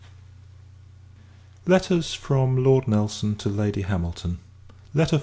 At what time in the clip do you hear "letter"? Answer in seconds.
4.95-5.17